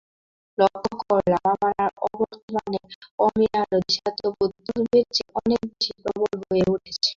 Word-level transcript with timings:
লক্ষ্য 0.57 0.93
করলেম, 1.03 1.41
আমার 1.53 1.75
অবর্তমানে 2.07 2.79
অমিয়ারও 3.19 3.77
দেশাত্মবোধ 3.85 4.51
পূর্বের 4.65 5.05
চেয়ে 5.15 5.33
অনেক 5.39 5.61
বেশি 5.69 5.91
প্রবল 6.01 6.33
হয়ে 6.43 6.65
উঠেছে। 6.73 7.09